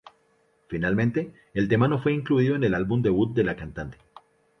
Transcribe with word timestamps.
Finalmente 0.67 1.31
el 1.53 1.67
tema 1.67 1.87
no 1.87 2.01
fue 2.01 2.11
incluido 2.11 2.55
en 2.55 2.63
el 2.63 2.73
álbum 2.73 3.03
debut 3.03 3.35
de 3.35 3.43
la 3.43 3.55
cantante. 3.55 3.99